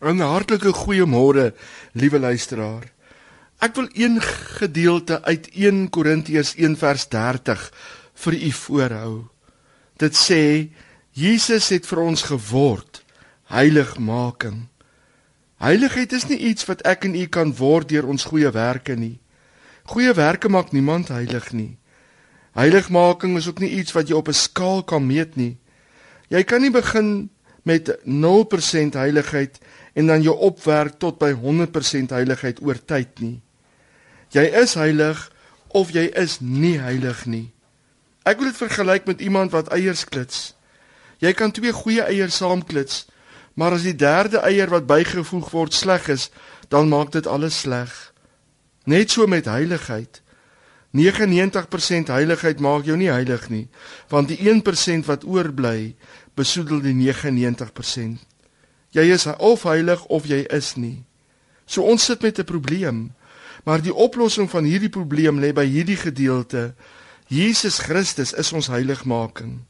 'n 0.00 0.20
Hartlike 0.20 0.72
goeiemôre, 0.72 1.52
liewe 1.92 2.18
luisteraar. 2.18 2.88
Ek 3.60 3.74
wil 3.74 3.88
een 3.92 4.20
gedeelte 4.56 5.22
uit 5.22 5.50
1 5.52 5.90
Korintiërs 5.90 6.54
1 6.56 6.76
vers 6.76 7.08
30 7.08 7.72
vir 8.14 8.32
u 8.32 8.50
voorhou. 8.50 9.28
Dit 9.96 10.16
sê 10.16 10.72
Jesus 11.12 11.68
het 11.68 11.86
vir 11.86 11.98
ons 12.00 12.22
geword 12.22 13.04
heiligmaking. 13.52 14.68
Heiligheid 15.60 16.12
is 16.12 16.26
nie 16.30 16.38
iets 16.38 16.64
wat 16.64 16.80
ek 16.88 17.04
en 17.04 17.14
u 17.14 17.26
kan 17.26 17.52
word 17.56 17.88
deur 17.88 18.08
ons 18.08 18.24
goeie 18.24 18.50
werke 18.50 18.96
nie. 18.96 19.20
Goeie 19.84 20.14
werke 20.14 20.48
maak 20.48 20.72
niemand 20.72 21.08
heilig 21.12 21.52
nie. 21.52 21.76
Heiligmaking 22.56 23.36
is 23.36 23.48
ook 23.48 23.60
nie 23.60 23.70
iets 23.82 23.92
wat 23.92 24.08
jy 24.08 24.16
op 24.16 24.28
'n 24.28 24.32
skaal 24.32 24.82
kan 24.82 25.06
meet 25.06 25.36
nie. 25.36 25.58
Jy 26.28 26.42
kan 26.42 26.60
nie 26.60 26.70
begin 26.70 27.30
met 27.62 27.90
0% 28.04 28.96
heiligheid 28.96 29.58
en 29.92 30.06
dan 30.06 30.22
jou 30.22 30.36
opwerk 30.36 30.98
tot 30.98 31.18
by 31.18 31.32
100% 31.34 32.14
heiligheid 32.14 32.62
oor 32.62 32.78
tyd 32.84 33.20
nie. 33.20 33.40
Jy 34.30 34.46
is 34.62 34.74
heilig 34.78 35.26
of 35.68 35.90
jy 35.94 36.06
is 36.14 36.38
nie 36.40 36.78
heilig 36.78 37.24
nie. 37.26 37.50
Ek 38.26 38.38
wil 38.38 38.50
dit 38.50 38.60
vergelyk 38.60 39.06
met 39.08 39.20
iemand 39.20 39.52
wat 39.54 39.72
eiers 39.74 40.04
klits. 40.04 40.52
Jy 41.20 41.32
kan 41.36 41.52
twee 41.52 41.72
goeie 41.72 42.04
eiers 42.06 42.38
saamklits, 42.40 43.06
maar 43.54 43.74
as 43.76 43.84
die 43.84 43.96
derde 43.96 44.40
eier 44.46 44.70
wat 44.72 44.88
bygevoeg 44.88 45.50
word 45.52 45.74
sleg 45.76 46.08
is, 46.08 46.30
dan 46.70 46.88
maak 46.88 47.12
dit 47.12 47.26
alles 47.26 47.58
sleg. 47.66 47.92
Net 48.86 49.10
so 49.10 49.26
met 49.26 49.50
heiligheid. 49.50 50.22
99% 50.90 52.10
heiligheid 52.10 52.60
maak 52.60 52.84
jou 52.84 52.96
nie 52.98 53.10
heilig 53.10 53.48
nie, 53.48 53.68
want 54.08 54.28
die 54.28 54.38
1% 54.42 55.06
wat 55.06 55.24
oorbly, 55.24 55.94
besoedel 56.34 56.80
die 56.82 56.94
99%. 56.94 58.18
Jy 58.90 59.06
is 59.14 59.26
of 59.38 59.62
heilig 59.62 60.02
of 60.10 60.26
jy 60.26 60.42
is 60.50 60.74
nie. 60.74 61.04
So 61.66 61.86
ons 61.86 62.04
sit 62.04 62.22
met 62.22 62.38
'n 62.38 62.44
probleem. 62.44 63.14
Maar 63.64 63.82
die 63.82 63.94
oplossing 63.94 64.50
van 64.50 64.64
hierdie 64.64 64.88
probleem 64.88 65.38
lê 65.38 65.52
by 65.52 65.64
hierdie 65.64 65.96
gedeelte. 65.96 66.74
Jesus 67.26 67.78
Christus 67.78 68.32
is 68.32 68.52
ons 68.52 68.66
heiligmaking. 68.66 69.60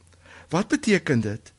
Wat 0.48 0.68
beteken 0.68 1.20
dit? 1.20 1.52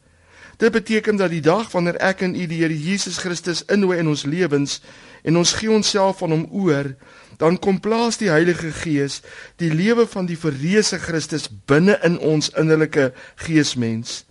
Dit 0.57 0.71
beteken 0.71 1.15
dat 1.15 1.29
die 1.29 1.41
dag 1.41 1.71
wanneer 1.71 1.97
ek 1.97 2.21
en 2.21 2.35
u 2.35 2.45
die 2.45 2.59
Here 2.61 2.79
Jesus 2.79 3.17
Christus 3.17 3.63
innooi 3.65 3.97
in 3.97 4.07
ons 4.07 4.23
lewens 4.23 4.81
en 5.23 5.37
ons 5.37 5.53
gee 5.53 5.71
onsself 5.71 6.23
aan 6.23 6.31
hom 6.31 6.47
oor, 6.51 6.95
dan 7.41 7.57
kom 7.59 7.79
plaas 7.81 8.19
die 8.21 8.29
Heilige 8.29 8.69
Gees 8.71 9.21
die 9.57 9.71
lewe 9.73 10.05
van 10.07 10.27
die 10.29 10.37
verreëse 10.37 10.99
Christus 11.01 11.47
binne 11.65 11.97
in 12.05 12.19
ons 12.21 12.51
innerlike 12.53 13.09
geesmens. 13.41 14.25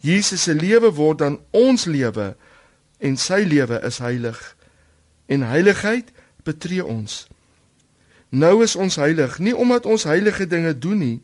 Jesus 0.00 0.46
se 0.48 0.54
lewe 0.56 0.88
word 0.96 1.20
dan 1.20 1.36
ons 1.52 1.84
lewe 1.84 2.32
en 3.04 3.18
sy 3.20 3.42
lewe 3.44 3.82
is 3.84 4.00
heilig. 4.00 4.40
En 5.28 5.44
heiligheid 5.44 6.08
betree 6.48 6.84
ons. 6.84 7.26
Nou 8.32 8.62
is 8.64 8.76
ons 8.80 8.96
heilig 8.96 9.36
nie 9.44 9.52
omdat 9.56 9.84
ons 9.84 10.08
heilige 10.08 10.48
dinge 10.48 10.72
doen 10.72 10.98
nie, 11.04 11.18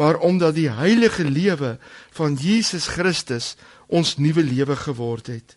maar 0.00 0.22
omdat 0.24 0.56
die 0.56 0.70
heilige 0.72 1.24
lewe 1.28 1.76
van 2.16 2.38
Jesus 2.40 2.88
Christus 2.96 3.56
ons 3.92 4.16
nuwe 4.16 4.40
lewe 4.40 4.76
geword 4.88 5.28
het. 5.28 5.56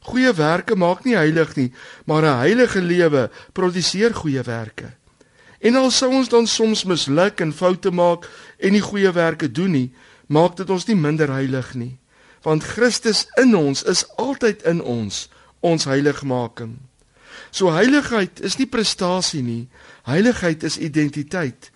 Goeie 0.00 0.32
werke 0.32 0.76
maak 0.76 1.04
nie 1.04 1.16
heilig 1.16 1.56
nie, 1.56 1.72
maar 2.06 2.22
'n 2.22 2.38
heilige 2.38 2.80
lewe 2.80 3.30
produseer 3.52 4.14
goeie 4.14 4.42
werke. 4.42 4.96
En 5.60 5.76
al 5.76 5.90
sou 5.90 6.10
ons 6.10 6.28
dan 6.28 6.46
soms 6.46 6.84
misluk 6.84 7.40
en 7.40 7.52
foute 7.52 7.90
maak 7.90 8.28
en 8.58 8.72
nie 8.72 8.80
goeie 8.80 9.12
werke 9.12 9.52
doen 9.52 9.70
nie, 9.70 9.92
maak 10.26 10.56
dit 10.56 10.70
ons 10.70 10.86
nie 10.86 10.96
minder 10.96 11.28
heilig 11.28 11.74
nie 11.74 12.00
want 12.42 12.64
Christus 12.64 13.26
in 13.40 13.54
ons 13.56 13.82
is 13.84 14.04
altyd 14.20 14.64
in 14.68 14.80
ons 14.80 15.26
ons 15.60 15.84
heiligmaking. 15.84 16.78
So 17.52 17.72
heiligheid 17.74 18.40
is 18.44 18.56
nie 18.56 18.68
prestasie 18.70 19.42
nie. 19.44 19.68
Heiligheid 20.08 20.64
is 20.64 20.78
identiteit. 20.80 21.68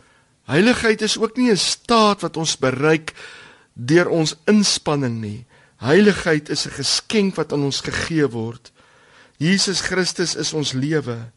Heiligheid 0.48 1.03
is 1.05 1.19
ook 1.19 1.36
nie 1.36 1.50
'n 1.50 1.56
staat 1.56 2.21
wat 2.21 2.37
ons 2.37 2.56
bereik 2.56 3.12
deur 3.75 4.09
ons 4.09 4.37
inspanning 4.47 5.21
nie. 5.21 5.44
Heiligheid 5.84 6.49
is 6.49 6.65
'n 6.67 6.77
geskenk 6.81 7.34
wat 7.34 7.53
aan 7.53 7.65
ons 7.65 7.81
gegee 7.81 8.28
word. 8.28 8.72
Jesus 9.37 9.81
Christus 9.81 10.34
is 10.34 10.53
ons 10.53 10.72
lewe 10.72 11.31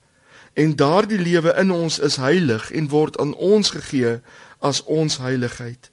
en 0.53 0.75
daardie 0.75 1.19
lewe 1.19 1.53
in 1.53 1.71
ons 1.71 1.99
is 1.99 2.15
heilig 2.15 2.71
en 2.71 2.89
word 2.89 3.17
aan 3.17 3.35
ons 3.35 3.69
gegee 3.69 4.19
as 4.59 4.83
ons 4.83 5.17
heiligheid. 5.17 5.91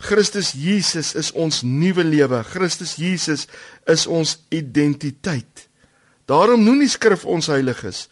Christus 0.00 0.52
Jesus 0.56 1.14
is 1.14 1.32
ons 1.32 1.62
nuwe 1.62 2.04
lewe. 2.04 2.42
Christus 2.44 2.96
Jesus 2.96 3.46
is 3.84 4.06
ons 4.06 4.38
identiteit. 4.48 5.68
Daarom 6.24 6.64
noem 6.64 6.78
die 6.78 6.88
skrif 6.88 7.24
ons 7.24 7.46
heilig 7.52 7.84
is. 7.84 8.08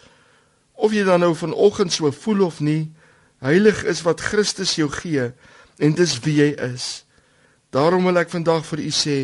Of 0.76 0.92
jy 0.92 1.02
dan 1.08 1.24
nou 1.24 1.34
vanoggend 1.34 1.92
so 1.92 2.10
voel 2.12 2.44
of 2.46 2.60
nie, 2.60 2.90
heilig 3.40 3.84
is 3.88 4.02
wat 4.04 4.20
Christus 4.20 4.76
jou 4.76 4.90
gee 4.92 5.30
en 5.78 5.94
dis 5.94 6.18
wie 6.26 6.36
jy 6.42 6.50
is. 6.74 7.06
Daarom 7.72 8.04
wil 8.04 8.20
ek 8.20 8.30
vandag 8.30 8.66
vir 8.68 8.84
u 8.84 8.92
sê, 8.94 9.18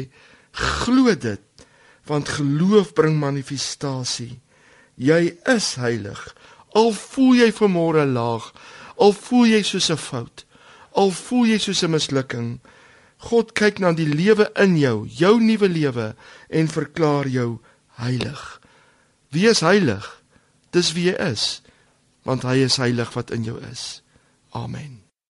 glo 0.54 1.14
dit 1.14 1.40
want 2.04 2.28
geloof 2.28 2.92
bring 2.92 3.16
manifestasie. 3.16 4.40
Jy 5.00 5.38
is 5.48 5.74
heilig. 5.80 6.20
Al 6.76 6.92
voel 6.92 7.38
jy 7.40 7.50
vanmôre 7.56 8.04
laag, 8.04 8.50
al 9.00 9.14
voel 9.16 9.56
jy 9.56 9.62
soos 9.62 9.90
'n 9.90 9.96
fout. 9.96 10.44
Al 10.92 11.10
voel 11.10 11.46
jy 11.46 11.58
soos 11.58 11.82
'n 11.82 11.90
mislukking, 11.90 12.60
God 13.18 13.54
kyk 13.56 13.78
na 13.78 13.92
die 13.92 14.08
lewe 14.08 14.50
in 14.60 14.76
jou, 14.76 15.06
jou 15.08 15.40
nuwe 15.40 15.68
lewe 15.68 16.14
en 16.50 16.68
verklaar 16.68 17.26
jou 17.26 17.60
heilig. 17.96 18.60
Wie 19.30 19.48
is 19.48 19.60
heilig? 19.60 20.22
Dis 20.70 20.92
wie 20.92 21.10
jy 21.10 21.16
is, 21.32 21.62
want 22.22 22.42
hy 22.42 22.56
is 22.66 22.76
heilig 22.76 23.14
wat 23.14 23.30
in 23.30 23.44
jou 23.44 23.56
is. 23.70 24.02
Amen. 24.52 25.03